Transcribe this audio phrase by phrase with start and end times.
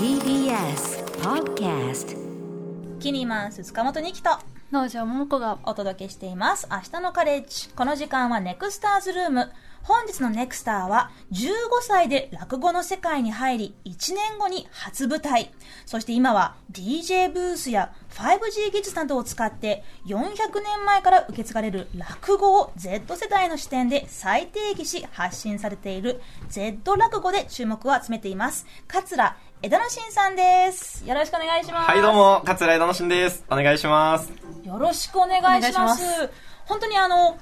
[0.00, 2.18] TBS Podcast
[2.98, 4.30] キニマンス塚本二木と
[4.72, 6.66] 農場桃子がお届けしています。
[6.68, 7.68] 明日のカレッジ。
[7.68, 9.52] この時間はネクスターズルーム。
[9.82, 11.48] 本日のネクスターは15
[11.80, 15.52] 歳で落語の世界に入り1年後に初舞台。
[15.86, 20.24] そして今は DJ ブースや 5G 技術などを使って400
[20.62, 28.66] 年前から受け継がれる落語を Z 世代の視点で再定義し発信されている Z 落語で注目を集めています。
[28.86, 31.06] 桂枝野真さんです。
[31.06, 31.90] よろしくお願いします。
[31.90, 33.44] はい、どうも、桂枝野真です。
[33.50, 34.32] お願いします。
[34.64, 36.02] よろしくお願いします。
[36.02, 36.30] お願いし
[36.66, 37.36] 本当にあの、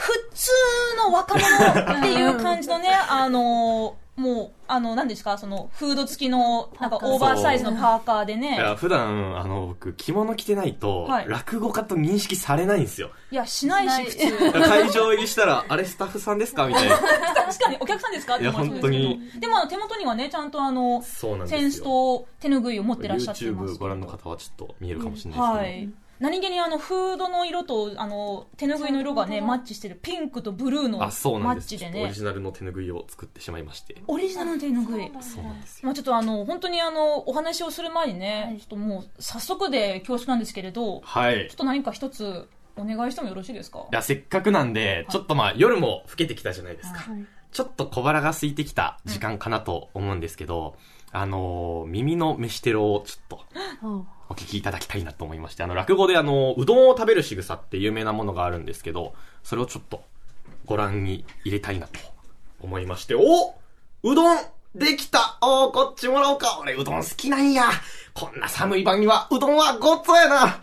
[0.00, 0.50] 普通
[0.96, 13.10] の若者っていう感じのね、あの、もう、あの、何ですか、その、フード付きの、なんかオーバーサイズのパーカーでいね、や、普段、あの、僕、着物着てないと、はい落語家と認識されないんですよ。
[13.30, 14.52] いや、しないし、普通。
[14.68, 16.96] 会場入りしたら、あれスタッフさんですかみたいな。
[16.98, 18.34] 確かに、お客さんですか？
[18.34, 21.60] っていや思うんですけど本当にでも、あの、手元にはね、ちゃんとあの、そうなんですよ。
[21.60, 25.58] センスと手ぬぐいを持ってらっしゃってます YouTube ご覧の方はちょっと見えるかもしれないですけど。
[25.58, 25.90] はい。
[26.20, 31.66] 何気にあの、フードの色と、あの、手ぬぐいの色がね、マッチしてる、ピンクとブルーのあ、そうなマんです。
[31.66, 33.96] ッチでねちょっとオリ、ジナルの手ぬぐいを作ってしまいまして。
[34.06, 35.10] オリジナルの手ぬぐい。
[35.20, 35.86] そうなんですよ。
[35.86, 41.48] まあちょっとあの、本当にあの、お話をする前にね、はいちょっともう、早速で恐縮なんですけれど、はい。
[41.48, 43.78] ちょっと何か一つお願いしてもよろしいですか？
[43.80, 46.98] いや、せっかくなんで、ちょっとまあ、夜も更けてきたじゃないですか。
[46.98, 50.76] はいちょっと小腹が空いてきた時間かなと思うんですけど、
[51.10, 53.40] あのー耳の飯テロをちょっ
[53.80, 60.04] とおお聞きいただきたいなと思いまして、あの、落語であの、うどんを食べる仕草って有名なものがあるんですけど、それをちょっと
[60.66, 61.98] ご覧に入れたいなと
[62.60, 63.20] 思いまして、お
[64.04, 64.38] うどん
[64.74, 67.64] できたおーこっちもらおうか俺うどん好きなんや
[68.14, 70.62] こんな寒い晩にはうどんはごっつやな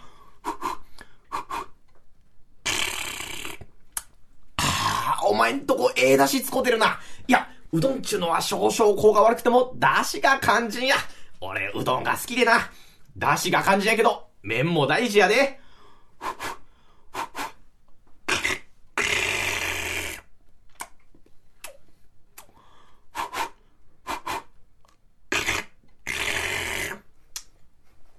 [4.56, 7.00] あお前んとこええだし使うてるな。
[7.28, 10.96] いや、うどんちゅうのは少々効が悪くても、だしが肝心や。
[11.42, 12.72] 俺、うどんが好きでな。
[13.18, 15.60] だしが肝心やけど、麺も大事やで。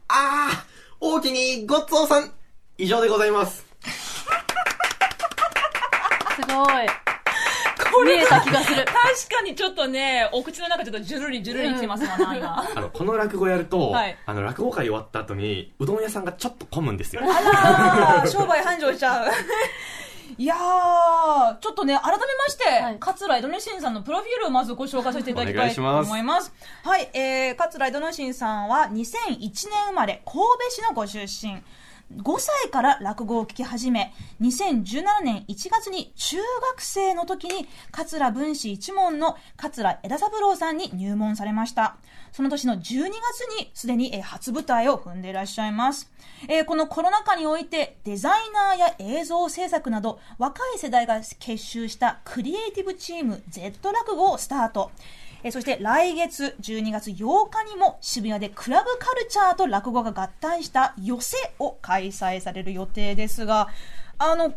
[0.09, 0.57] あー、
[0.99, 2.33] 大きにごっつおさん、
[2.77, 3.65] 以上でございます。
[6.35, 7.08] すごい
[8.05, 12.61] 見えた気がする確かにちょっとね、お口の中ちょっとジュルリジュルリきてます今。
[12.77, 17.23] あの、この落語やると、はいあの、落語会終わった後に、うどん屋さんがちょっと混むんですよ。
[17.25, 19.29] あらー、商売繁盛しちゃう。
[20.37, 26.53] いやー、ちょっとね、改めまして、はい桂井戸之進さんのプロフィールをまずご紹介させていただきたいといします思います。
[26.85, 29.53] はい、えー、桂井戸之進さんは2001年
[29.89, 31.63] 生まれ、神戸市のご出身。
[32.17, 36.39] 5歳から落語を聞き始め、2017年1月に中
[36.73, 41.97] 学生の時に、桂文史一門の桂枝三郎さんに入門されました。
[42.33, 43.11] その年の12月
[43.59, 46.11] にすでに初舞台を踏んでいらっしゃいます。
[46.49, 54.91] えーこのコロナ禍においてデザイナーや映像制作など若い世代が結集したクリエイティブチーム Z 落語をスタート。
[55.45, 63.69] えーそして来月12月8日にも渋谷でクラブカルチャーと落語が合体した寄せを開催される予定ですが、
[64.19, 64.53] あの、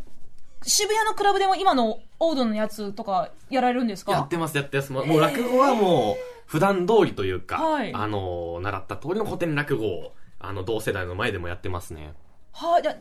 [0.64, 4.12] 渋谷のクラブでも今のオードのやつとかやられるんですか？
[4.14, 4.92] やってます、やってます。
[4.92, 6.16] もう落語はもう、
[6.47, 12.13] 普段通りというか、はいあの、習った通りの古典落語を、あの、同世代の前でもやってますね。
[12.53, 12.95] はい、じゃあ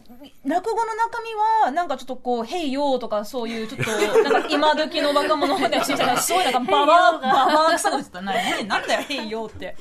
[0.45, 1.35] 落語の中身
[1.65, 3.91] は、なんかちょっとこう、へいよーとか、そういう、ちょっと、
[4.23, 8.33] なんか今時の若者で、小さな、すごいなんか、ババア、ババア臭く言ってたな。
[8.33, 9.77] ねなんだよ、へいよーって。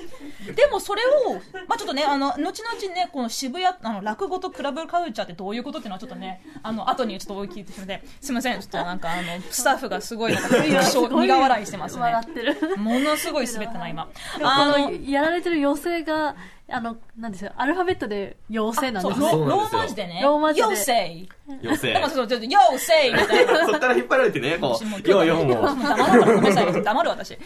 [0.56, 1.36] でもそれを、
[1.68, 12.24] まあちょっとね、あの、後々ね、この渋谷、あの、落語とクラブカルチャーってどういうことっていうのはちょっとね、あの、後にちょっとお聞いてしまって、すいません、ちょっとなんかあの、スタッフがすごい、なんか、苦笑いしてますね笑。
[12.28, 14.10] ってるものすごい滑ったな、今。
[14.44, 16.36] ああの、のやられてる妖精が
[16.72, 21.30] あのなんですよアルファベットで妖精なんですねロロそうなんですよーマ字でね、ローマ字でよせい。
[21.62, 21.94] 要請。
[21.94, 23.66] だからそう、ちょっと、よせいみたいな。
[23.66, 25.64] そっから引っ張られてね、こ私もうう、ようようもう。
[25.64, 26.74] 黙るからごめんなさい。
[26.84, 27.32] 黙る私。
[27.34, 27.40] えっ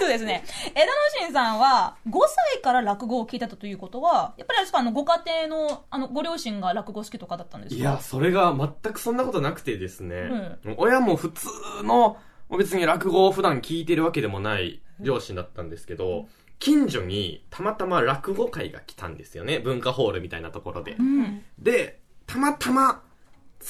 [0.00, 0.44] とですね、
[0.74, 0.86] 枝
[1.20, 2.18] 野真さんは5
[2.52, 7.80] 歳から落語を聞いてたということは、やっぱりあれですか、あの、ご家庭の、あの、ご両親が落語好きとかだったんですか？
[7.80, 11.46] いや、それが全くそんなことなくてですね、親も普通
[11.84, 12.16] の、
[12.48, 16.26] もう別に落語を普段聞いてるわけでもない両親だったんですけど、
[16.62, 19.58] 近所にたまたま落語会が来たんですよね。
[19.58, 20.94] 文化ホールみたいなところで。
[20.96, 21.42] うん。
[21.58, 23.02] で、たまたま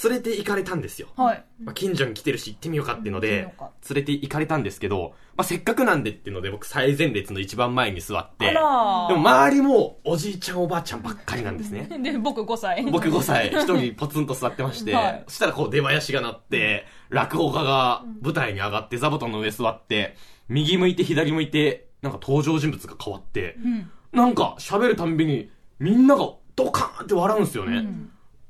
[0.05, 1.09] 連れて行かれたんですよ。
[1.17, 1.45] はい。
[1.65, 3.55] まあ、近所に来てるし行ってみようかっていうので
[3.89, 11.89] 連れて行かれたんですけど、まあ、せっかくなんでっていうので僕最前列の一番前に座って、でも周りもおじいちゃんおばあちゃんばっかりなんですね。
[11.99, 12.85] で、僕5歳。
[12.91, 20.15] 僕5歳、 一人ポツンと座ってまして、はいそしたらこう出囃子が鳴って、落語家が舞台に上がって座布団の上座って、
[20.51, 27.89] 右向いて左向いてなんか登場人物が変わって、うんなんか喋るたんびにみんながドカーンって笑うんですよね。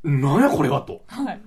[0.03, 1.05] なんやこれはと。
[1.07, 1.41] はい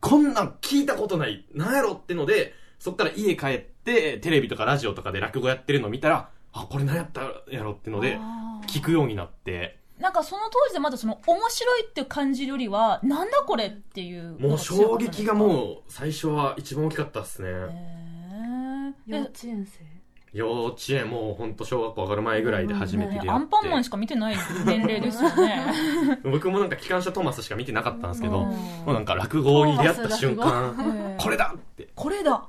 [0.00, 1.46] こんなん聞いたことない。
[1.54, 8.18] なんやろってので、そっから家帰って、テレビとかラジオとかで落語やってるの見たら、あ、これ何やったやろってので、
[8.66, 17.48] 聞くようになって、なんかその当時でまだその面白いって感じるよりはなんだこれっていうもう衝撃がもう最初は一番大きかったっすね。
[19.06, 19.99] 幼え稚園生？
[20.32, 23.30] 幼稚園もうほんと小学校上がる前ぐらいで初めて出会って。
[23.30, 25.66] アンパンマンしか見てない年齢ですよね。
[26.24, 28.46] 僕もなんか機関車トーマスしか見てなかったんですけど、うん。
[28.46, 32.44] もうなんか落語に出会った瞬間、これだってこれだ。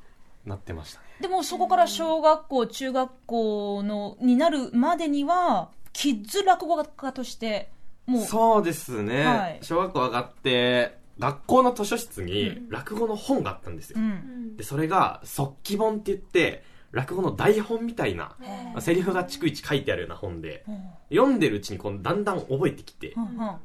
[0.45, 1.05] なってましたね。
[1.21, 7.69] でもそこから小学校中学校のになるまでにはキッズ落語家として
[8.05, 9.59] もうそうですね、はい。
[9.61, 13.99] 小学校上がって、学校の図書室に落語の本があったんですよ。
[13.99, 14.57] うん。
[14.57, 18.35] で、それが、速記本って言って、落語の台本みたいな、
[18.73, 20.63] まあセリフが逐一書いてあるような本で、
[21.09, 23.15] 読んでるうちにこうだんだん覚えてきて、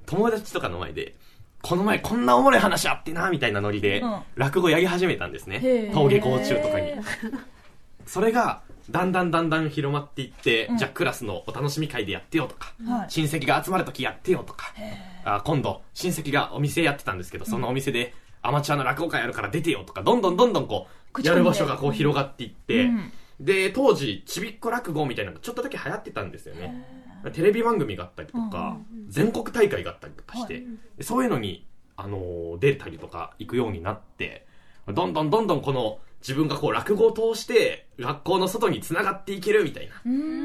[0.06, 1.14] 友達とかの前で、
[1.62, 5.90] この前こんなおもろい話あってな、みたいなノリでうん、落語やり始めたんですね。
[5.93, 6.93] 登下校中とかに。
[8.06, 10.79] それが、だんだんだんだん広まっていって、うん。
[10.79, 13.11] じゃあクラスのお楽しみ会でやってよとか、はい。
[13.11, 14.72] 親戚が集まるときやってよとか、
[15.25, 23.12] あ今度、親戚がお店やってたんですけど、そのお店でアマチュアの落語会やるから出てよとか、どんどんどんどんこう、やる場所がこう広がっていって、うん。
[23.40, 27.06] で、当時、ちびっこ落語みたいなのがちょっとだけ流行ってたんですよね。
[27.32, 28.78] テレビ番組があったりとか、
[29.08, 30.64] 全国大会があったりとかして、
[31.00, 31.66] そういうのに、
[31.96, 34.46] あのー出たりとか行くようになって、
[34.86, 39.88] どんどんどんどんこの、自分がこう落語を通して、学校の外に繋がっていけるみたい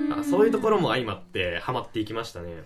[0.09, 2.63] な、そういうところも相まって、ハマっていきましたね。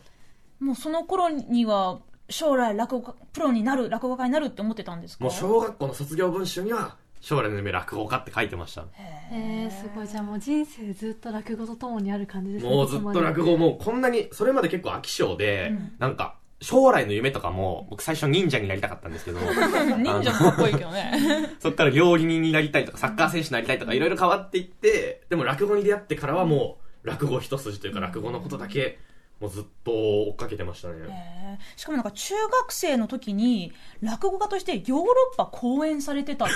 [0.60, 2.00] もうその頃には
[2.30, 5.24] 将来落語家プロになる落語家になるって思ってたんですか？
[5.24, 8.86] もう小学校の卒業文集には、将来の夢落語家って書いてました。
[9.32, 10.08] えー、すごい。
[10.08, 19.40] じゃあもう人生ずっと落語とともにある感じですねもうずっと落語もうこんなに、それまで結構飽き性で、なんか、将来の夢とかも、僕最初忍者になりたかったんですけど、
[19.98, 21.50] 忍者かっこいいけどね。
[21.60, 29.00] そっから料理人になりたいとか、サッカー選手になりたいとか、いろいろ変わっていって、でも落語に出会ってからはもう、落語一筋というか、落語のことだけ、
[29.40, 31.60] もうずっと追っかけてましたね。
[31.76, 36.54] しかもなんか中学生の時に落語家としてヨーロッパ公演されてたって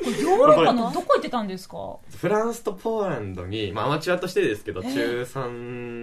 [0.00, 1.96] ヨーロッパのどこ行ってたんですか？
[2.16, 5.48] フランスとポーランドに、まあアマチュアとしてですけど、えー中3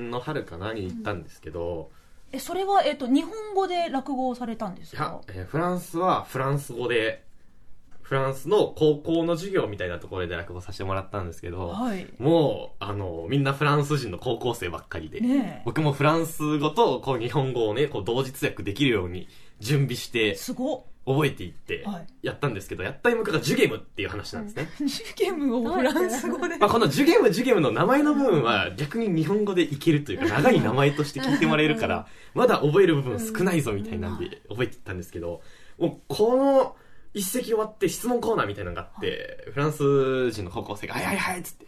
[0.09, 1.89] の春かなに行ったんですけど、
[2.31, 7.23] えそれは、えっと日本語で落語をされたんですいやか、えーフランスはフランス語で、
[8.01, 12.05] フランスの高校の授業みたいなところで落語させてもらったんですけど、はい。
[12.19, 15.61] もう、あの、みんなフランス人の高校生ばっかりで、ねえ。
[15.65, 19.27] 僕もフランス語とこう日本語をね、こう同時通訳できるように
[19.59, 22.07] 準備してすごっ覚えていってはい。
[22.23, 24.69] やったんですけど、やった演目がジュゲムっていう話なんですね。
[24.79, 26.57] ジュゲムをフランス語で。
[26.57, 35.41] まあこのジュゲムジュゲムの名前の部分は逆に日本語でいけるというか長い名前として聞いてもらえるから、まだ覚える部分少ないぞみたいなんで覚えていったんですけど、
[35.77, 36.75] もうこの
[37.13, 41.67] 一席終わって質問コーナーみたいなのがあって、フランス人の高校生が、はいはいはいっつって、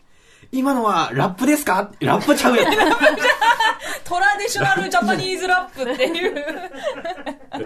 [0.52, 1.92] 今のはラップですか？
[2.00, 2.74] ラップちゃうやん。
[4.04, 6.46] トラディショナルジャパニーズラップっていう。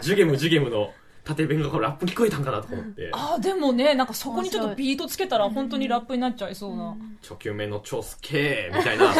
[0.01, 0.91] ジュゲムジュゲムの
[1.35, 9.13] 縦弁がこうラップ聞こえたんかなとか思って、あでもねなんかそこにちょっとビートつけたら本当にラップになっちゃいそうな、初級目の超すけーみたいな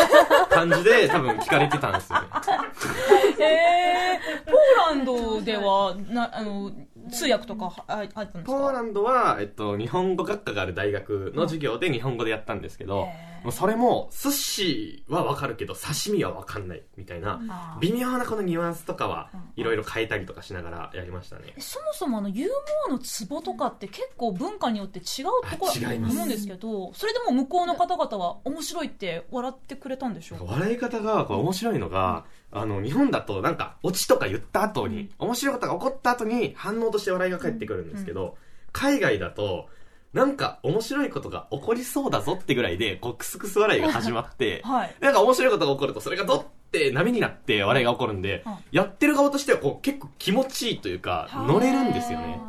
[0.50, 2.19] 感じで多分聞かれてたんですよ
[3.39, 6.72] えポーランドではなあの
[7.12, 8.41] 通訳とかはああったんですか？
[8.46, 13.08] ポーランドは、えっと、日本語学科がある大学の授業で日本語でやったんですけど、
[13.43, 21.53] もうそれも、寿司はわかるけど、刺身はわかんないみたいな、微妙なこのニュアンスとかは、いろいろ変えたりとかしながらやりましたね。
[21.57, 22.53] そもそもあのユーモ
[22.88, 30.39] アのツボとかって結構文化によって違うところあ違います思うんですけどそれでも向こうの方々は面白いって笑ってくれたんでしょう？
[30.39, 38.38] か笑い方がこう面白いのが、あの、日本だとなんか、オチとか言った後に、面白いことが起こった後に反応として笑いが返ってくるんですけど、
[38.71, 39.67] 海外だと、
[40.13, 44.96] なんか面白いことが起こりそうだぞってぐらいで、こう、クスクス笑いが始まって、 はい。
[45.00, 48.56] なんか面白いことが起こると、それがドッて波になって笑いが起こるんで、うん。
[48.72, 52.39] やってる側としてはこう結構気持ちいいというか、乗れるんですよね。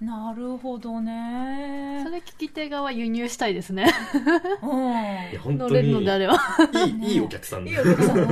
[0.00, 2.02] なるほどね。
[2.04, 3.92] それ聞き手側輸入したいですね。
[4.62, 4.78] うん。
[5.32, 6.34] いや、本当乗れるのに、であれば。
[6.86, 8.18] いい、いいお客さんでいいよ、さん。
[8.18, 8.22] う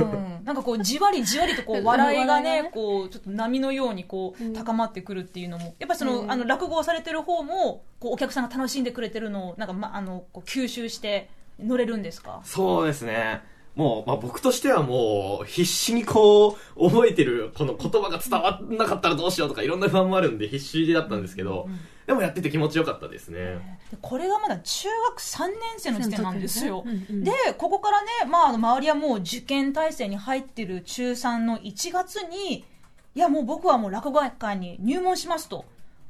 [0.41, 0.45] ん。
[0.45, 4.53] なんかこう、じわりじわりとこう、 笑いがね、笑いがねこう、ちょっと波のようにこう、うん。
[4.53, 6.31] 高まってくるっていうのも、やっぱりその、うん。
[6.31, 12.39] あの、落語をされてる方も、こう、お客さんが楽しんでくれてるのを、なんか、ま、あの、こう、吸収して乗れるんですか？
[12.45, 13.41] そうですね。
[13.77, 21.69] もう、まあ僕としてはもう、必死にこう、覚えてる、この言葉が伝わんなかったらどうしようとか、いろんな不安もあるんで必死だったんですけど、
[22.07, 23.79] でもやってて気持ちよかったですね。
[23.91, 26.83] でこれがまだ中学3年生の時点なんですよ。
[26.85, 32.65] うんうんで、ここからね、まあ、周りはもう受験体制に入ってる中3の1月に、
[33.13, 35.65] いや、もう僕はもう落語会に入門しますと。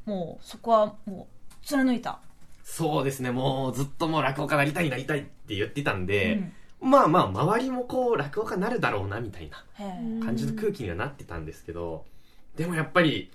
[0.05, 2.19] もう、そこはもう、貫いた。
[2.63, 9.65] そうですね、もうずっともう落語家なりたいなりたいって言ってたんで、まあまあ周りもこう落語家になるだろうなみたいな
[10.23, 12.05] 感じの空気にはなってたんですけど、
[12.55, 13.31] でもやっぱり、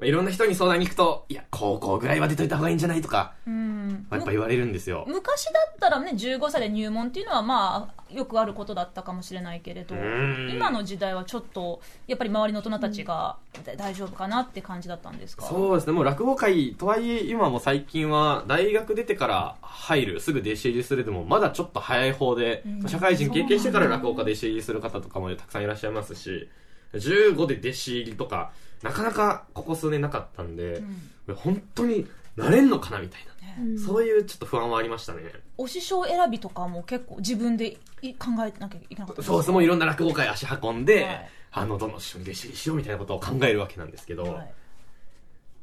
[0.00, 4.06] まあいろんな人に相談に行くと、いや、高校ぐらいは出といた方がいいんじゃないとか、うん。
[4.10, 5.04] やっぱ言われるんですよ。
[5.06, 10.50] 昔だったらね、15歳で入門っていうのはまあ、よくあることだったかもしれないけれど、うん。
[10.52, 15.46] 今の時代はちょっと、やっぱり周りの大人たちが、だ大丈夫かなって感じだったんですか？
[15.46, 22.88] そうですね、もう落語界、とはいえ今も最近は大学出てから入る、すぐ弟子入りするでもまだちょっと早い方で、うん。
[22.88, 26.48] 社会人経験してから落語家で弟子入りする方とかもたくさんいらっしゃいますし、
[26.94, 30.82] 15で弟子入りとか、なかなかここ数年なかったんで、
[31.36, 33.20] 本当になれんのかなみたい
[33.56, 33.78] な、うん。
[33.78, 35.22] そういうちょっと不安はありましたね。
[35.56, 41.30] お師匠選びとかも結構自分でい考えなきゃいけなかったそうです、もういろんな落語会足運んで、はい。
[41.52, 44.54] あの、どの師匠に弟子入りしようみたいなことを考えるわけなんですけど、はい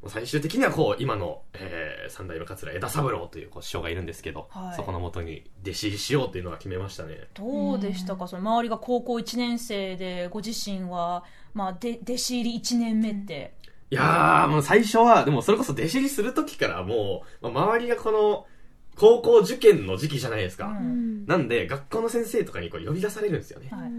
[0.08, 4.76] 最終的にはこう今の、えー、三代目桂枝三郎というこう師匠がいるんですけど、はい。
[4.76, 7.28] そこのもとに弟子入りしようというのは決めましたね。
[7.36, 13.54] どうでしたか、その周りが高校1年生で、ご自身は、まあ、で弟子入り1年目って、
[13.92, 18.48] いやーもう最初はでもそれこそ弟子入りする時からもう、まあ、周りがこの
[18.96, 20.78] 高校受験の時期じゃないですか、うん。
[20.78, 23.92] うんなんで学校の先生とかにこう呼び出されるんですよね、はい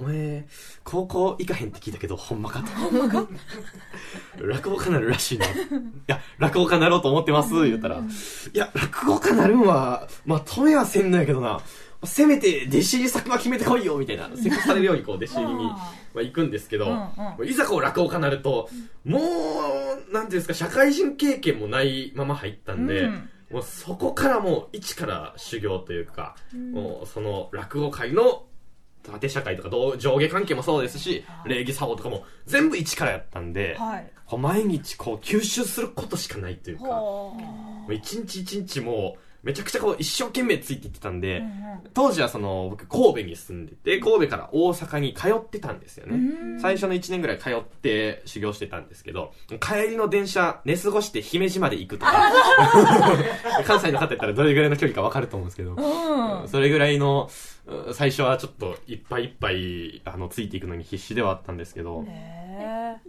[0.00, 0.46] お前
[0.82, 3.28] 高校行かへんって聞いたけどほんまかと。
[4.42, 5.46] 落語家なるらしいな。
[5.46, 5.50] い
[6.06, 8.00] や落語家なろうと思ってます言ったら、い
[8.56, 11.60] や落語家なるんはまあ止めはせんのやけどな。
[12.02, 14.30] せめて弟子入り先は決めてこいよみたいな。
[14.34, 16.86] せっかくされるようにこう弟子入りにあまあ、行くんですけど、
[17.38, 18.70] うんいざこう落語家になると、
[19.04, 23.28] もう、なんていうんですか、社会人経験もないまま入ったんで、うん。
[23.50, 26.36] もうそこからもう一から修行というか、
[26.72, 28.44] もうその落語界の
[29.02, 34.10] 縦社会とか同上下関係もそうですし、礼儀作法とかも全部一からやったんで、はい。
[34.26, 36.84] こう毎日こう吸収することしかないというか、
[37.92, 41.42] 一日一日もう、めちゃくちゃこう一生懸命ついていってたんで、
[41.94, 46.16] 当時はその僕神戸に住んでて神戸から大阪に通ってたんですよね。
[46.16, 46.60] うん。
[46.60, 52.12] 最初の1年ぐらい通って修行してたんですけど帰りの電車寝過ごして姫路まで行くとか。
[53.64, 56.48] 関西の方やったらどれぐらいの距離か分かると思うんですけど、うん。
[56.48, 57.30] それぐらいの
[57.66, 62.49] うん最初はちょっといっぱいいっぱいあのついていくのに必死ではあったんですけど、へ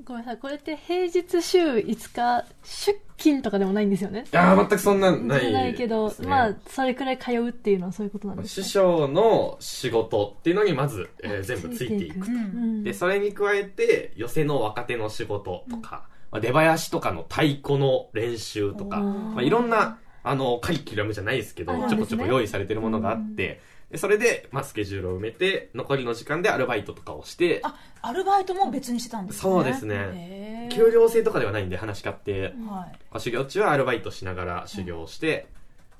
[0.05, 0.37] ごめんなさい。
[0.37, 4.25] これって平日週5日出勤とかでもないんですよね？
[4.31, 12.83] いやー全くそんなんないじゃないけど、まあそれくらい通うっていうのはそういうことなんです師か匠の仕事っていうのにまず、えー全部ついていくーうん。
[12.83, 23.61] で、それに加えて、寄せの若手の仕事とか、まあ、出囃子とかの太鼓の練習とか、まあ、いろんな、あの、カリキュラムじゃないですけど、ちょこちょこ用意されてるものがあって、で
[23.97, 29.41] それで、まあ、スケジュールを埋めて、残りの時間でアルバイトとかをして、あ、アルバイトも別にしてたんですね。
[29.41, 32.51] そうですね給料制とかではないんで話し家って、はい。
[32.61, 35.47] まあ修行中はアルバイトしながら修行して、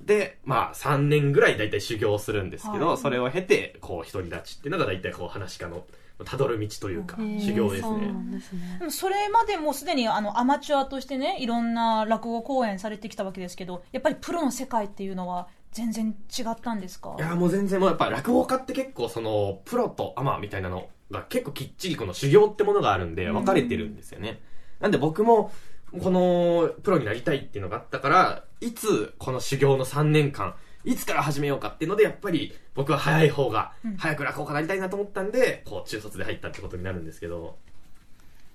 [0.04, 5.84] で、まあ、3年ぐらい大体修行するんですけど、はいそれを経て、こう、独り立ちっていうのが大体こう、話し家の、
[6.24, 8.14] たどる道というか、修行ですね。
[8.30, 17.16] そですねそれまでもうすでにあのアマチュアとしてね、いろんな落語公演されてきたわけですけど、やっぱりプロの世界っていうのは全然違ったんですか？
[17.18, 24.40] いやもう全然もうやっぱ落語家って結構そのプロとアマみたいなのが結構きっちりこの修行ってものがあるんで分かれてるんですよね、
[24.80, 25.52] なんで僕も
[26.00, 33.96] このプロになりたいっていうのがあったからいつこの修行の3年間いつから始めようかっていうのでやっぱり僕は早い方がうん。
[33.96, 37.58] 早く落語家になりたいなと思ったんでこう中卒で入ったってことになるんですけど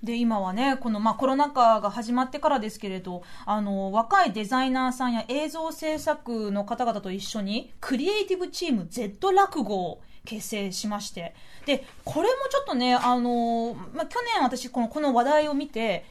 [0.02, 11.34] で今はねこの、まあ、コロナ禍が始まってからですけれどあの若いデザイナーさんや映像制作の方々と一緒にクリエイティブチーム Z 落語を結成しまして
[11.66, 16.04] でこれもちょっとねあの、まあ、去年私このこの話題を見て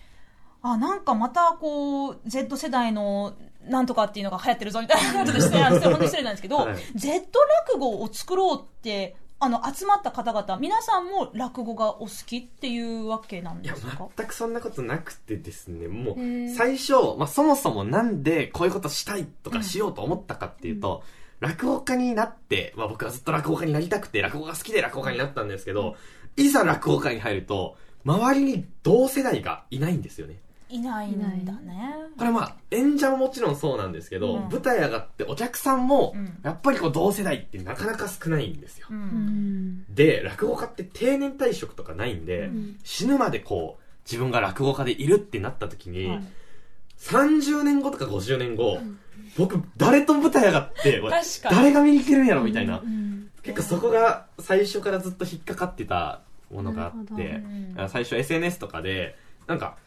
[0.61, 3.33] あなんかまたこう Z 世代の
[3.69, 6.75] なんとかっていうのが流行ってるぞみたいなことでして本当に失礼なんですけど、はい。
[6.95, 7.27] Z
[7.69, 14.09] 落語を作ろうってあの集まった方々皆さんも落語がお好きっていうわけなんですか？
[14.17, 15.87] 全くそんなことなくてですね。
[15.87, 21.03] もう最初、まあ、そもそもなんでこういうことしたいとかしようと思ったかっていうと、
[21.39, 25.95] 落語家になって、まあ、僕はずっと落語家になりたくて落語が好きで落語家になったんですけど、
[26.35, 30.39] いざ落語家に入ると周りに同世代がいないんですよね
[30.69, 31.95] いないんだね。
[32.17, 34.41] これまあ演者ももちろんそうなんですけど、うん。
[34.49, 36.37] 舞台上がってお客さんもうん。
[36.43, 38.99] やっぱりこう同世代ってなかなか少ないんですよ、ううん。
[38.99, 42.79] んで落語家って定年退職とかないんで、うん。
[42.83, 46.23] 死ぬまでこう自分が落語家でいるってなった時に、はい。
[46.99, 48.79] 30年後とか50年後、
[49.37, 51.01] 僕誰と舞台上がって
[51.43, 53.29] 誰が見に来てるんやろみたいな、うん。
[53.43, 56.21] 結構そこが最初からずっと引っかかってた
[56.51, 57.43] ものがあって
[57.89, 59.77] 最初 SNS とかでなんか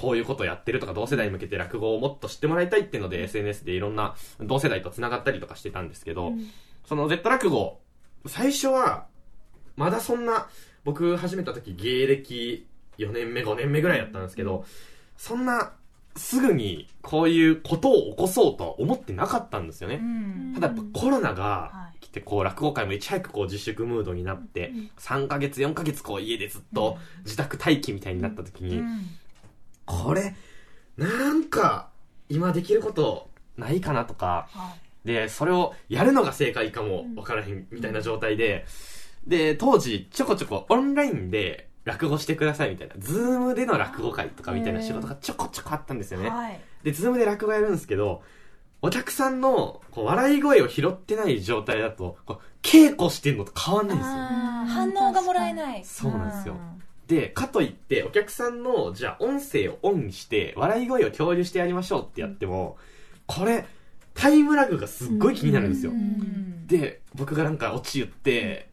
[0.00, 6.32] こういうことやってるとか同世代に向けて落語をもっと知ってもらいたいっていうので SNS でいろんな同世代と繋がったりとかしてたんですけど、
[6.86, 7.80] その Z 落語
[8.26, 9.06] 最初は
[9.76, 10.48] まだそんな
[10.84, 12.66] 僕始めた時芸歴
[12.98, 14.64] 4年目5年目ぐらいだったんですけど
[15.16, 15.72] そんな
[16.16, 20.52] すぐにこういうことを起こそうとは思ってなかったんですよね、うん。
[20.54, 21.98] ただやっぱコロナがはい。
[22.00, 29.06] 来てこう落語界もいち早くこう自粛ムードになって3ヶ月4ヶ月こう家でずっと自宅待機みたいになった時にうん
[29.88, 30.34] これ
[30.96, 31.88] なんか
[32.28, 34.48] 今できることないかなとか。
[34.52, 35.06] はい。
[35.06, 38.66] でそれをやるのが正解かも分からへんみたいな状態で。
[39.26, 42.94] で当時ちょこちょこオンラインで落語してくださいみたいな。
[42.98, 46.28] Zoom での落語会とかみたいな仕事がちょこちょこあったんですよね。
[46.28, 46.60] はい。
[46.82, 48.22] で、 Zoom で落語やるんですけど、
[48.82, 54.14] お客さんのこう笑い声を拾ってない状態だと、こう稽古してんのと変わんないんですよ。
[54.14, 55.84] 反応がもらえない。
[55.84, 56.56] そうなんですよ
[57.08, 62.76] で、かといって、お客さんの、じゃあ音声をオンにして、笑い声を共有してやりましょうってやっても、
[63.26, 63.66] これ、
[64.14, 65.92] タイムラグがすっごい気になるんですよ。
[65.92, 66.66] うん。
[66.66, 68.68] で、僕がなんかオチ言って、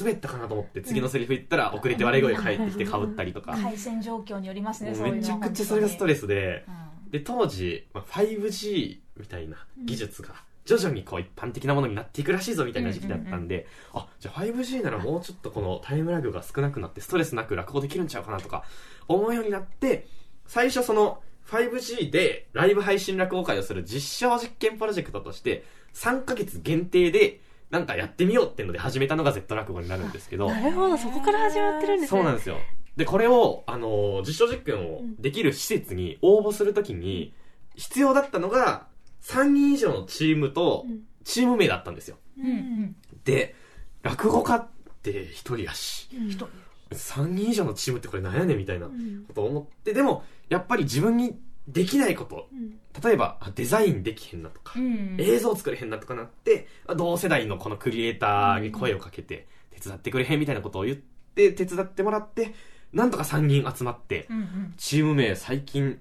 [0.00, 6.64] 滑ったかなと思って次のセリフ言ったら遅れて笑い声が返ってきて被ったりとか、回線状況によりますねめちゃくちゃそれがストレスで、
[7.04, 7.10] うん。
[7.10, 10.34] で当時、まあ、5G みたいな技術が
[10.70, 18.62] 徐々にこう一般的なものになっていくらしいぞみたいな時期だったんで、あじゃあ 5G ならもうちょっとこのタイムラグが少なくなってストレスなく落語できるんちゃうかなとか
[19.08, 20.06] 思うようになって
[20.46, 30.48] 最初その 5G でライブ配信落語会をする実証実験プロジェクトとして3ヶ月限定でなんかやってみようっていうので始めたのが Z 落語になるんですけど。
[30.48, 32.20] なるほどそこから始まってるんですね。
[32.20, 32.58] そうなんですよ。
[32.96, 37.32] で、これを、あのー実証実験をできる施設に応募するときに、
[37.76, 38.89] 必要だったのが、
[39.22, 42.16] 3人以上のチームとうん、チーム名だったんですよ。
[42.38, 42.46] うん。
[42.46, 42.96] うん。
[43.24, 43.54] で、
[44.02, 44.68] 落語家っ
[45.02, 46.28] て一人やし、うん。
[46.28, 46.48] 一人
[46.90, 49.24] 3人以上のチームってこれなんやねんみたいなこうん。
[49.34, 52.78] とを思って、でも、やっぱり自分にできないこと、うん。
[53.02, 55.16] 例えば、あデザインできへんなとか、うん。
[55.18, 56.66] 映像作れへんなとかなって、
[56.96, 62.54] 同世代のこのクリエイターに声をかけて、手伝ってくれへんみたいなことを言って、手伝ってもらって、
[62.92, 64.28] なんとか3人集まって、
[64.76, 66.00] チーム名最近、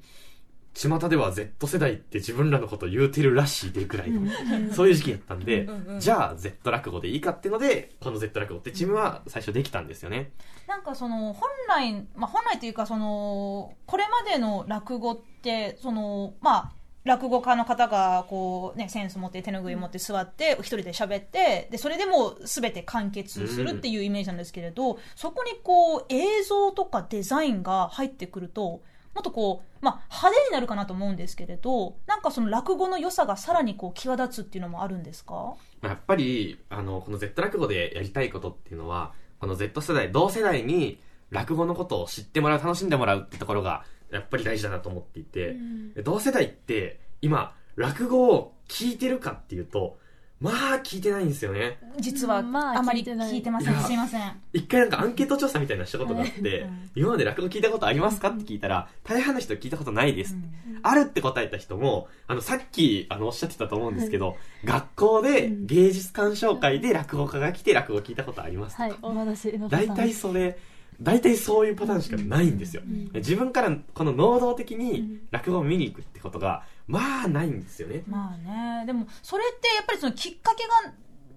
[0.87, 4.31] 巷では Z 世代って自分らのこと言うてるらしいでぐらいの、
[4.71, 5.67] そういう時期やったんで、
[5.99, 10.31] じゃあ Z 落語でいいかっていうので、この Z 落語ってチームは最初できたんですよね。
[10.67, 16.71] なんかその本来、まあ、本来というかそのこれまでの落語ってそのまあ
[17.03, 28.81] 落語家の方がこう、ね、センス持って手ぬぐい持って座って一人で喋ってでそれでもう全て完結するっていうイメージなんですけれど、そこにこう映像とかデザインが入ってくると
[29.15, 35.55] もっとこう、まあ、派手になるかなと思うんですけれどなんかその落語の良さがさらにこう際立つっていうのもあるんですか？
[35.81, 45.55] まあやっぱり、あの、この Z 落語でやりたいことっていうのは、この Z 世代、同世代に落語のことを知ってもらう、楽しんでもらうってところが、やっぱり大事だなと思っていて、
[45.95, 49.97] で同世代って、今、落語を聞いてるかっていうと、
[50.41, 51.77] まあ、聞いてないんですよね。
[51.99, 54.41] 実はまああまり聞いてません、すいません。
[54.53, 58.29] 一回なんかアンケート調査みたいなのしたことがあって、今まで落語聞いたことありますか？
[58.29, 60.37] って聞いたら、大半の人聞いたことないです。
[60.81, 70.57] あるって答えた人も、あの、さっき、あの、おっしゃってたと思うんですけど、学校で芸術鑑賞会で落語家が来て落語聞いたことありますはい、お話大体それ、
[71.01, 72.81] 大体そういうパターンしかないんですよ。
[72.83, 73.11] ん。
[73.15, 75.19] 自分からこの能動的うにん。
[75.31, 78.03] 落語を見に行くってことが、まあないんですよね。
[78.07, 80.91] まあね、でもそれってやっぱりそのきっかけが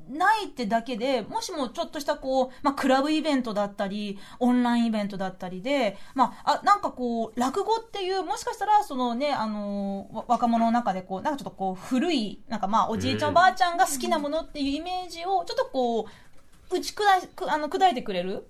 [0.09, 18.49] ないってだけで、もしもちょっとしたこう、まあクラブイベントだったり、オンラインイベントだったりで、まあ、あ、なんかこう、落語っていう、もしかしたらそのね、あの、若者の中でこう、なんかちょっとこう、古い、なんかまあおじいちゃんおばあちゃんが好きなものっていうイメージを、ちょっとこう、打ち砕くあの砕いてくれる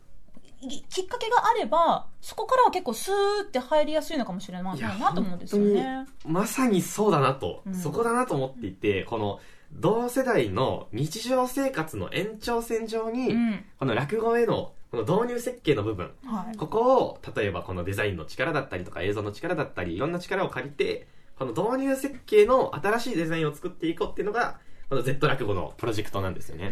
[0.88, 6.06] きっかけがあれば、そこからは結構スーって入りやすいのかもしれないなと思うんですよね。
[6.24, 9.40] まさにそうだなと、うんそこだなと思っていて、この
[9.72, 13.64] 同世代の日常生活の延長線上に、うん。
[13.76, 16.56] この落語へのこの導入設計の部分、はい。
[16.56, 24.58] ここを例えばこのデザインの力だったりとか映像の力だったりいろんな力を借りてこの導入設計の新しいデザインを作っていこうっていうのが
[24.88, 26.70] この Z 落語のプロジェクトなんですよね。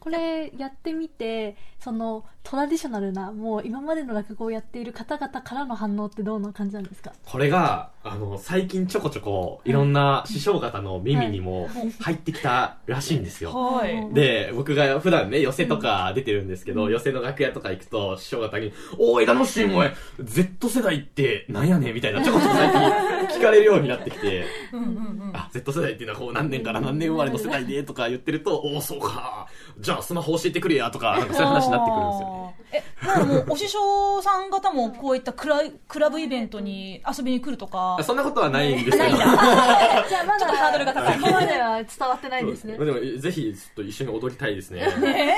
[0.00, 7.12] これやってみてそのトラディショナルなもう今までの落語をやっている方々からの反応ってどんな感じなんですか？
[7.24, 13.50] これが、あの、最近ちょこちょこ、いろんな師匠方の耳にも入ってきたらしいんですよ。
[13.50, 14.14] はい。
[14.14, 25.30] で、僕が普段ね、寄席とか出てるんですけど、寄席の楽屋とか行くと、師匠方に、おー、枝野氏お前、Z 世代ってなんやねんみたいな、ちょこちょこ最近聞かれるようになってきて、うんうんうん。
[25.34, 29.48] あ、Z 世代っていうのはこう何年から何年生まれの世代でとか言ってると、おー、そうか。
[29.80, 32.35] じゃあスマホ教えてくれやとか、なんかそういう話になってくるんですよね。
[32.72, 39.04] え、だからもう、お師匠さん方もこういったクラクラブイベントに遊びに来るとかあ、そんなことはないんですけど。
[39.16, 44.86] じゃあまだちょっとハードルが高いそこまでは伝わってないんですねでも、ぜひ、ちょっと一緒に踊りたいですね。
[45.00, 45.36] ね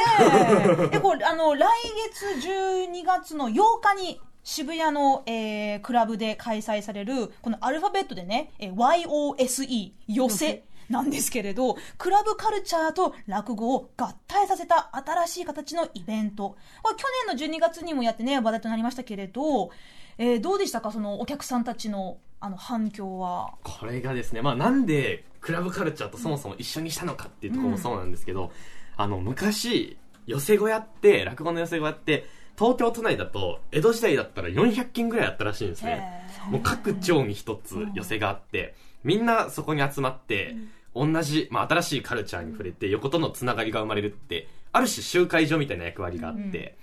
[0.82, 0.86] え。
[0.88, 1.68] で、これ、あの、来
[2.10, 16.56] 月12月の8日に、渋谷の、えークラブで開催される、このアルファベットでね、えー YOSE、寄せなんですけれど、クラブカルチャーと落語を合体させた新しい形のイベント。
[16.82, 19.70] これ去年の12月にもやってね、話題となりましたけれど、
[20.18, 20.90] えーどうでしたか？
[20.90, 23.54] そのお客さんたちの、あの、反響は。
[23.62, 28.50] これがですね、まあなんでクラブカルチャーとそもそも一緒にしたのかっていうところもそうなんですけど、
[28.96, 29.96] あの昔、
[30.26, 32.26] 寄せ小屋って、落語の寄せ小屋って、
[32.58, 36.26] 東京都内だと、江戸時代だったら400件ぐらいあったらしいんですね。
[36.50, 38.74] もう各町に一つ寄せがあって、
[39.04, 40.56] みんなそこに集まって、
[40.98, 46.76] 同じ、まあ新しいカルチャーに触れて、横とのつながりが生まれるって、ある種集会所みたいな役割があって、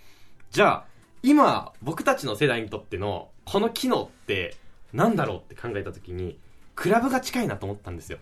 [0.51, 0.85] じゃあ、
[1.23, 4.55] 今、僕たちの世代にとっての、この機能って、
[4.93, 6.37] なんだろうって考えたときに、
[6.75, 8.19] クラブが近いなと思ったんですよ。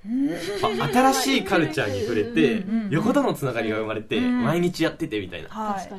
[0.62, 4.44] まあ新しいカルチャーに触れてうんうんうん、横とのつながりが生まれて、うん。
[4.44, 5.50] 毎日やっててみたいな。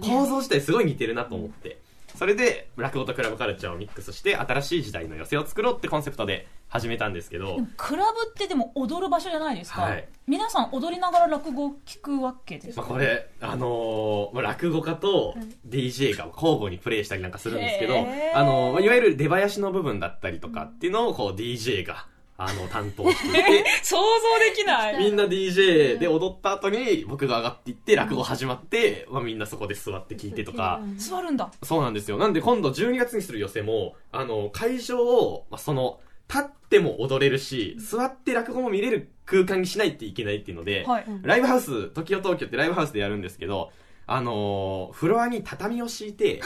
[0.01, 1.79] 構造自体すごい似てるなと思って。
[2.15, 7.59] それで、落語とクラブカルチャーをミックスして、新しい時代の寄せを作ろうってコンセプトで始めたんですけど。
[7.77, 10.09] クラブってでも踊る場所じゃないですか、はい。
[10.27, 15.35] 皆さん踊りながら落語を聞くわけですか、まあ、これ、あのーまあ、落語家と
[15.69, 17.99] DJ が交互にプレイしたりなんかするんですけど、
[18.35, 23.29] あのーまあいわゆる出囃子の部分だったりとかっていうのをこう DJ が、あの、担当して。
[23.29, 24.99] いて、想像できない。
[24.99, 31.51] みんな DJ で踊った後に僕が上がっていって落語始まって、まあ、みんなそこで座って聞いてとか、座るんだ。
[31.63, 32.19] そうなんですよ。
[32.19, 43.71] なんで今度12月にする寄せも、あの、会場を、まあ、その、立っても踊れるし、座って落語も見れる空間にしないといけないっていうので、はい、ライブハウス、時代東京ってライブハウスでやるんですけど、
[44.07, 46.43] あのーフロアに畳を敷いて、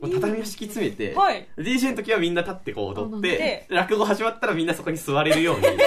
[0.00, 0.40] もう畳？
[0.40, 1.48] を敷き詰めて、はい。
[1.56, 5.78] DJ の時はみんな立ってこう踊っ踊て、落語始まったらみんなそこに座れるように、 あで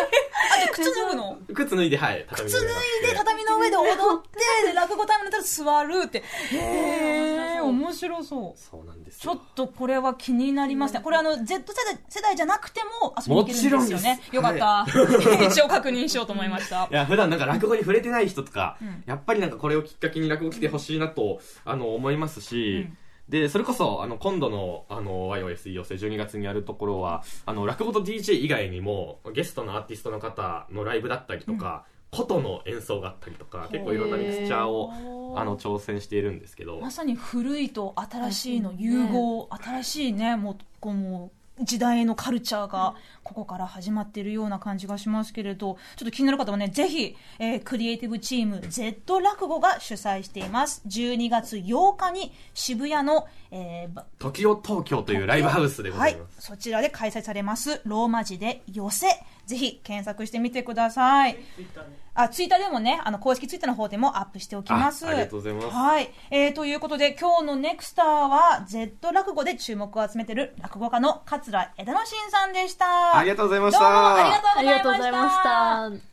[0.71, 1.37] 靴脱ぐの？
[1.53, 3.83] 靴脱いで、はい、畳靴脱いで畳の上で踊
[4.17, 9.43] ってで 落語タイムになったら座るってへえ面白そうそうなんですよちょっ。
[9.55, 11.01] とこれは気になりますね。
[11.03, 14.21] これあの、Z 世代世代じゃなくても遊びに行けるんですよね。
[14.31, 14.85] よかった。
[15.45, 16.93] 一応確認しようと思いました い。
[16.93, 22.97] や、普段なんか落語に触れてない人とか、うんやっぱりなんかこれをきっかけに落語来てほしいなと、あの、思いますし、うん
[23.29, 50.81] で、それこそ、あの、今度の、あの、YOS 寄せ12月にやるところは、あの、落語と DJ 以外にも、ゲストのアーティストの方のライブだったりとか、琴の演奏があったりとか、結構いろんなミクスチャーを、あの、挑戦しているんですけど、まさに古いと新しいの融合、新しいね、もう、こうもう、時代のカルチャーがここから始まっているような感じがしますけれど、ちょっと気になる方はね、ぜひ、えークリエイティブチーム Z 落語が主催しています。
[50.87, 56.41] 12月8日に渋谷の、えーば時を東京というライブハウスでございます。
[56.41, 59.07] そちらで開催されます、ローマ字で寄せ。
[59.45, 61.37] ぜひ検索してみてください。
[62.15, 65.05] あ、ツイッターでもね、あの、公式ツイッターの方でもアップしておきます。
[65.05, 66.11] あありがとうございますはい。
[66.29, 73.17] えー、ということで、今日のネクスターは、Z 落語で注目を集めている落語家の桂枝野真さんでした。
[73.17, 75.79] ありがとうございましたどうもありがとうございました。
[75.79, 76.12] ありがとうございました。